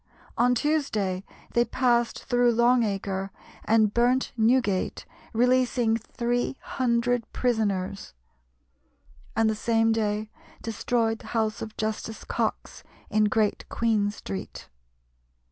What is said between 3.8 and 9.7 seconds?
burnt Newgate, releasing three hundred prisoners, and the